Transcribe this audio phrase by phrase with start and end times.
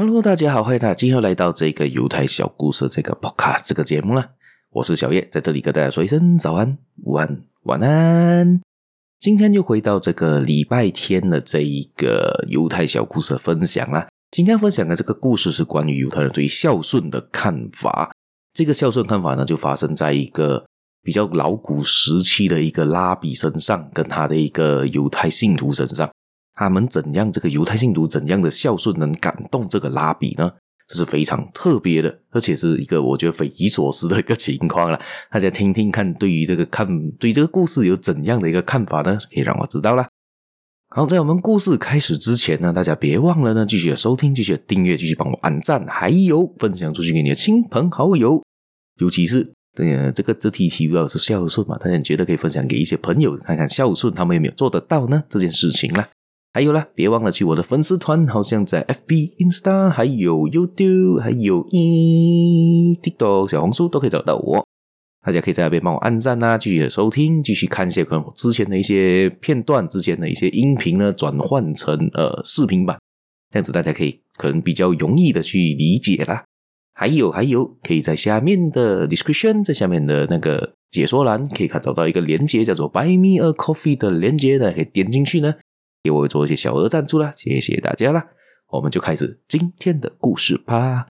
[0.00, 4.30] Hello，大家好，欢迎大家今天又来到这个犹太小故事这个 Podcast 这个节目了。
[4.70, 8.60] 我是小叶，在这里跟大家说一声早安、午安、晚安。
[9.18, 14.06] 今天就回到这个礼拜天的这一个犹太小故事的分享啦。
[14.30, 18.12] 今天分享的这个故事是关于犹太人对于孝顺的看法。
[18.54, 20.64] 这个孝顺看法呢，就发生在一个
[21.02, 26.08] 比较老古时期的一个拉比身上，跟他的一个犹太信徒身上。
[26.58, 27.30] 他们怎样？
[27.30, 30.52] 这个犹太信徒怎样的孝顺能感动这个拉比呢？
[30.88, 34.98] 这是非常特别的，而且是一个我觉得匪夷所思的一个情况了。
[35.30, 39.16] 大家听听看，对于这个看，对这个故事有怎样的一个看法呢？
[39.32, 40.08] 可以让我知道啦。
[40.88, 48.42] 好，在我们故事开始之前呢，大家别忘了呢，继续的收听，继续的订阅，继续帮我按赞，还有分享出去给你的亲朋好友。
[48.98, 55.22] 尤其是呃，这个这题提到是孝顺嘛，大家觉得可以分享给一些朋友看看孝顺他们有没有做得到呢？
[55.28, 56.08] 这件事情啦。
[56.52, 61.64] 还有啦，别忘了去我的粉丝团，好像在 FB、Insta，还有 YouTube，还有
[63.02, 64.66] TikTok、小红书都可以找到我。
[65.24, 72.98] 大家可以在那边帮我按赞啊，继续的收听，继续看一些可能我之前的一些片段，之前的一些音频呢，转换成呃视频版，
[73.50, 76.44] 这样子大家可以可能比较容易的去理解啦。
[76.94, 85.54] 还有还有，可以在下面的 description，在下面的那个解说栏，可以看找到一个链接，叫做 Buy Me a Coffee 的链接，大家可以点进去呢。
[86.02, 88.26] 给我做一些小额赞助啦，谢谢大家啦！
[88.68, 91.08] 我们就开始今天的故事吧。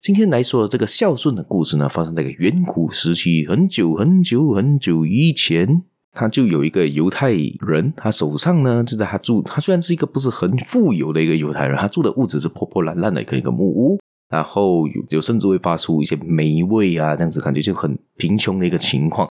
[0.00, 13.98] 今天来说的这个孝顺的故事呢，发生在一个远古时期，很久很久很久以前，他就有一个犹太人，他手上呢就在他住，他虽然是一个不是很富有的一个犹太人，他住的屋子是破破烂烂的一个一个木屋，
[14.28, 19.28] 然后有有甚至会发出一些霉味啊，这样子感觉就很贫穷的一个情况。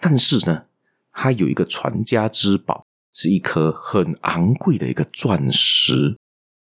[0.00, 0.62] 但是呢，
[1.12, 2.85] 他有一个传家之宝。
[3.16, 6.14] 是一颗很昂贵的一个钻石。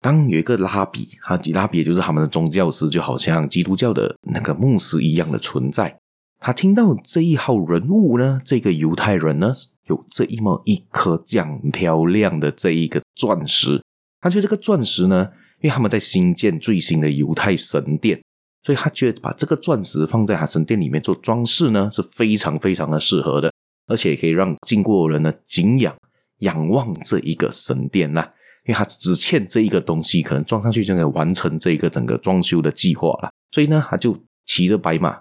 [0.01, 5.99] 当有一个拉比，他拉比也就是他们的宗教师，就好像基督教的那个牧师一样的存在。
[6.41, 9.53] 他听到这一号人物呢，这个犹太人呢，
[9.89, 13.83] 有这么一颗这样漂亮的这一个钻石。
[14.21, 15.29] 他觉得这个钻石呢，
[15.61, 18.23] 因为他们在新建最新的犹太神殿，
[18.63, 23.53] 所以他觉得把这个钻石放在他神殿里面做装饰呢，是非常非常的适合的，
[23.89, 25.93] 而且可以让经过人呢敬仰。
[26.39, 28.21] 仰望这一个神殿呐，
[28.65, 33.31] 因为他只欠这一个东西，可能装上去就能完成这一个整个装修的计划了。
[33.51, 34.17] 所以呢，他就
[34.47, 35.21] 骑着白马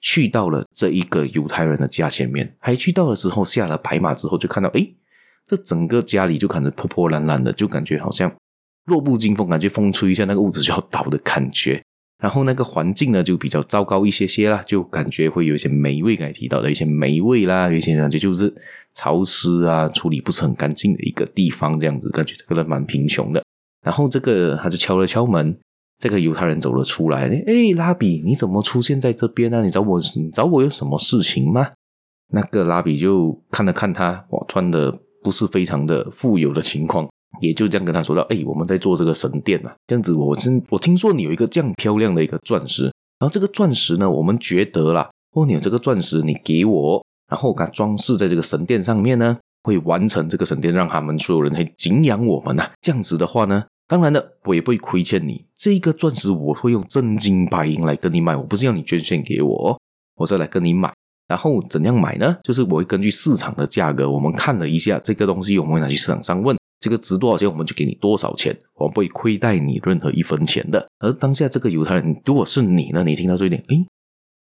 [0.00, 2.56] 去到了这一个犹太人的家前面。
[2.58, 4.96] 还去到的时候，下了白马之后，就看到，诶，
[5.44, 8.32] 这整个家里就感觉破破烂烂的，就感觉好像
[8.84, 11.82] 弱不禁风，感觉风吹一下，那个屋子就要倒的感觉。
[12.18, 18.52] 然后那个环境呢，就比较糟糕一些些啦，就感觉会有一些霉味，刚才提到的一些霉味啦，有一些感觉就是
[18.94, 23.42] 潮湿啊，处理不是很干净的一个地方，这样子感觉这个人蛮贫穷的。
[23.84, 25.56] 然后这个他就敲了敲门，
[25.98, 29.62] 这个犹太人走了出来，诶，拉比，你怎么出现在这边呢？
[29.62, 31.70] 你找我，你找我有什么事情吗？
[32.32, 34.92] 那个拉比就看了看他，哇，穿的
[35.22, 37.08] 不是非常的富有的情况。
[37.40, 42.84] 也就这样跟他说到，哎，我们在做这个神殿呐，这样子，我真我听说你有一个这样漂亮的一个钻石，
[43.18, 52.70] 然后这个钻石呢，我们觉得啦，哦，你有这个钻石，你给我，然后我给它装饰在这个神殿上面呢，会完成这个神殿，让他们所有人可以敬仰我们呐。
[52.80, 59.78] 这样子的话呢，当然了，我也不会亏欠你，这个钻石我会用真金白银来跟你买，我不是要你捐献给我，
[60.16, 60.92] 我是来跟你买。
[61.28, 62.38] 然后怎样买呢？
[62.42, 66.56] 就是我会根据市场的价格，我们看了一下这个东西，我们会拿去市场上问。
[66.80, 70.88] 这个值多少钱，我们就给你多少钱，我们不会亏待你任何一分钱的。
[70.98, 73.02] 而当下这个犹太人，如果是你呢？
[73.04, 73.86] 你听到这一点，诶，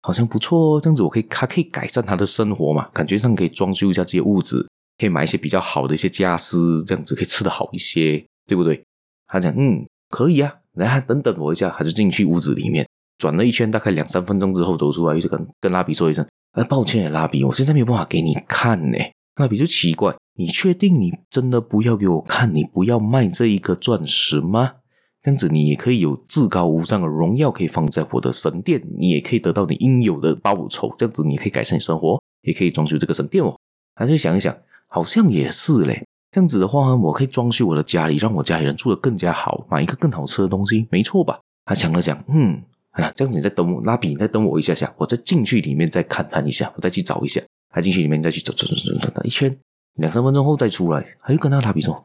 [0.01, 8.81] 好像不错哦，这样子我可以，他可以改善他的生活嘛，感觉上可以装修一下这些屋子，可以买一些比较好的一些家私，这样子可以吃得好一些，对不对？
[9.27, 12.87] 他讲，嗯，可以啊，来，等等我一下，还是进去屋子里面
[13.17, 18.97] 转了一圈，大概两三分钟之后走出来，又就跟跟拉比说一声，呃，抱歉，拉比，我现在没有办法给你看呢。
[19.35, 20.15] 拉比就奇怪。
[20.35, 22.53] 你确定你真的不要给我看？
[22.53, 24.73] 你不要卖这一颗钻石吗？
[25.21, 30.91] 这样子你也可以有至高无上的荣耀，可以放在我的神殿，你也可以得到你应有的报酬。
[30.97, 33.55] 这样子你可以改善你生活，也可以装修这个神殿哦。
[33.93, 34.57] 他就想一想，
[34.87, 36.03] 好像也是嘞。
[36.31, 41.39] 这样子的话，我可以装修我的家里，让我家里人住得更加好，买一个更好吃的东西，没错吧？
[41.65, 47.41] 他想了想，嗯，啊，这样子你再等我，拉比，你再等我一下下，我再进去里面再看看一下，我再去找一下。
[47.69, 49.55] 他进去里面再去走走走走走一圈。
[49.95, 52.03] 两三分钟后再出来，他又跟那个拉比说：“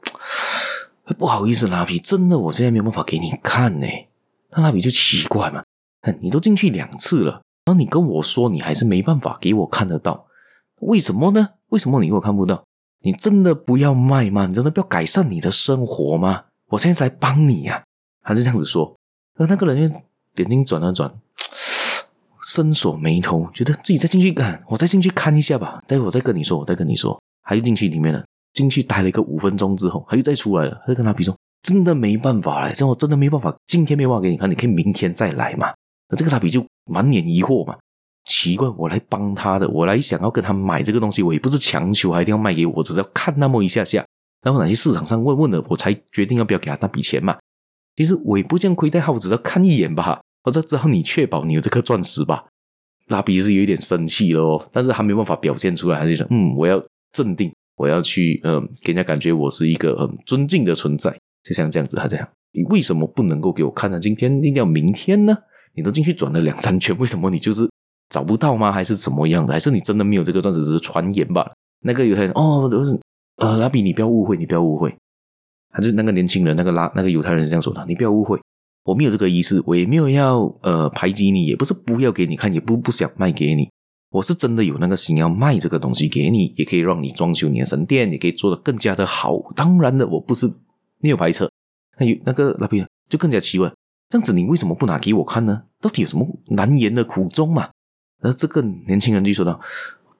[1.18, 3.86] 不好意思，拉比，真的，我现在没有办法给你看呢。”
[4.50, 5.62] 那拉比就奇怪嘛，
[6.20, 10.26] 你都进去两次了，然后你跟我说你还是没办法给我看得到，
[10.80, 11.50] 为什么呢？
[11.68, 12.64] 为什么你给我看不到？
[13.02, 14.46] 你真的不要卖吗？
[14.46, 16.44] 你真的不要改善你的生活吗？
[16.68, 17.84] 我现在是来帮你呀。
[18.22, 18.96] 他就这样子说，
[19.36, 20.00] 而那个人就
[20.42, 21.12] 眼睛转了转，
[22.42, 25.80] 深锁眉头，觉得自己再进去看，我再进去看一下吧。
[25.86, 27.20] 待会我再跟你说，我再跟你说。
[27.46, 28.22] 还是进去里面了，
[28.52, 35.68] 进去待了一个五分钟之后，他又再出来了，他就跟他比说：“真的没办法了，这我真的没办法，今天没办法给你看，你可以明天再来嘛。”
[36.10, 37.76] 那这个拉比就满脸疑惑嘛，
[38.24, 44.04] 奇怪，我来帮他的，我来想要跟他买这个东西，我也不是强求，还一定要卖给我，只是要看那么一下下，
[44.42, 47.36] 然后哪些市场上问问了，我才决定要不要给他那笔钱嘛。
[47.96, 52.44] 其实我也不这样亏待他，我只，要看一眼吧，我才知道你确保你有这颗钻石吧。
[53.08, 56.80] 拉比是有一点生气了哦，但是他没办法表现出来，还是说嗯，我要
[57.16, 61.10] 镇定，我要去嗯，给人家感觉我是一个很尊敬的存在，
[61.42, 63.98] 就像这样子，他这样，你为什么不能够给我看呢？
[63.98, 65.34] 今天一定要明天呢？
[65.74, 67.66] 你都进去转了两三圈，为什么你就是
[68.10, 68.70] 找不到吗？
[68.70, 69.52] 还是怎么样的？
[69.54, 71.50] 还是你真的没有这个钻石，只是传言吧？
[71.80, 72.70] 那个犹太人哦，
[73.36, 74.94] 呃，拉比，你不要误会，你不要误会。
[75.70, 78.40] 他就那个年轻人，那个拉那个犹太人是这样说的：“你不要误会，
[78.84, 83.68] 我没有这个意思，我也没有要呃排挤你，也不是不要给你看，也不不想卖给你，
[84.10, 89.38] 我是真的有那个心要卖这个东西给你，也可以让你装修你的神殿，也可以做得更加的好。
[89.54, 90.50] 当然的，我不是
[90.98, 91.50] 没有排斥。
[91.98, 93.72] 那有那个拉比就更加奇怪，
[94.08, 95.62] 这样子你为什么不拿给我看呢？
[95.80, 97.70] 到底有什么难言的苦衷嘛？”
[98.22, 99.60] 而这个年轻人就说道。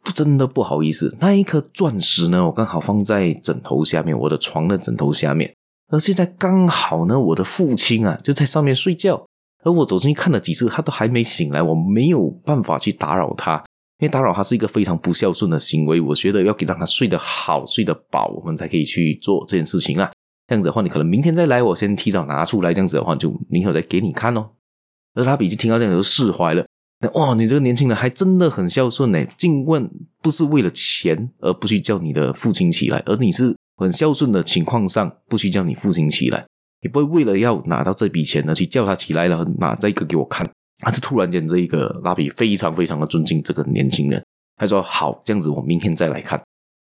[0.02, 5.52] 不真的不好意思，那一颗钻石呢，我刚好放在枕头下面，我的床的枕头下面。
[5.88, 9.26] 而现在刚好呢，我的父亲啊就在上面睡觉，
[9.64, 13.64] 而我走进去看了几次，他都还没醒来，我没有办法去打扰他，
[13.98, 16.00] 因为打扰他是一个非常不孝顺的行为。
[16.00, 20.10] 我觉得要给让他睡得好、睡得饱，我们才可以去做这件事情啊。
[20.46, 24.50] 这样子的话，你可能明天再来，我先提早拿出来，这样子的话，就明天再给你看哦。
[25.14, 26.64] 而他已经听到这样就释怀了。
[27.14, 29.24] 哇，你这个年轻人还真的很孝顺呢。
[29.36, 29.90] 竟问
[30.22, 36.46] 不是为了钱而不去叫你的父亲起来，而你是很孝顺的情况上不去叫你父亲起来，
[36.82, 40.48] 也不会为了要拿到这笔钱呢去叫他起来了，拿这个给我看。
[40.84, 44.24] 而是突然间，这一个拉比非常非常的尊敬这个年轻人，
[44.56, 46.40] 他说好，这样子我明天再来看。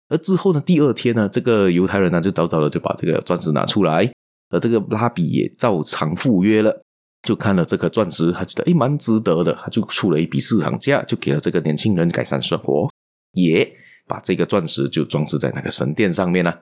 [0.08, 4.10] 而之后呢，第二天呢，这个犹太人呢就早早的就把这个钻石拿出来，
[4.50, 6.82] 而这个拉比也照常赴约了。
[7.22, 12.88] 就看了这颗钻石，他觉得诶蛮值得的，他就出了一笔市场价，就给了这个年轻人改善生活，
[13.32, 13.70] 也
[14.06, 16.58] 把这个钻石就装饰在那个神殿上面了。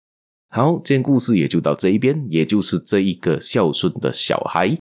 [0.50, 4.76] 好，今天故事也就到这一边，也就是这一个孝顺的小孩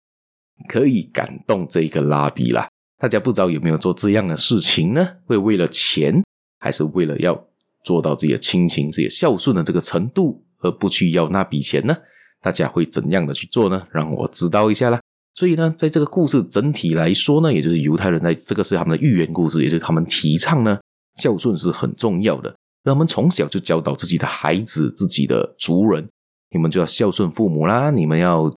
[0.68, 2.68] 可以感动这一个拉比啦。
[2.98, 5.08] 大家不知道有没有做这样的事情呢？
[5.26, 6.24] 会为了钱，
[6.60, 7.48] 还是为了要
[7.84, 11.98] 做到自己的亲情、自己孝顺的这个程度，而不去要那笔钱呢？
[12.42, 13.88] 大家会怎样的去做呢？
[13.92, 15.00] 让我知道一下啦。
[15.34, 20.80] 所以呢，在这个故事整体来说呢，也就是犹太人在这个是他们的寓言故事，也就是他们提倡呢，
[21.16, 22.54] 孝顺是很重要的。
[22.84, 26.08] 让他们从小就教导自己的孩子、自己的族人，
[26.50, 28.52] 你们就要孝顺父母啦，你们要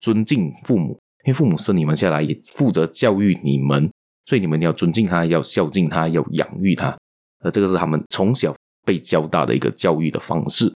[0.00, 3.90] 尊敬父母，因为父母生你们下来也负责教育你们，
[4.26, 6.96] 所以你们要尊敬他，要孝敬他，要养育他。
[7.42, 10.72] 而这个是他们从小被教大的一个教育的方式。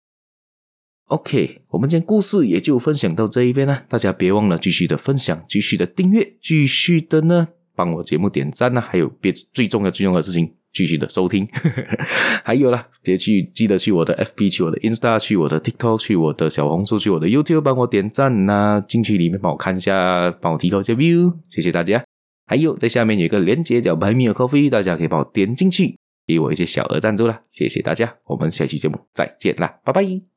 [1.09, 3.85] OK，我们今天故事也就分享到这一边了。
[3.89, 11.49] 大家别忘了继续的分享，继续的订阅，继续的呢帮我节目点赞呢，还有别最重要最重要的事情，继续的收听。
[12.45, 22.05] 还有啦，别去记得去我的 FB，去我的 Insta，去我的 TikTok，去我的小红书，去我的 YouTube，帮我点赞呐，进去里面帮我看一下，帮我提高一下 view，谢谢大家。
[22.47, 28.17] 还有在下面有一个链接叫 Buy Me a Coffee，大家可以帮我点进去，给我一些小额赞助啦，谢谢大家。
[28.27, 30.34] 我们下期节目再见啦，拜拜。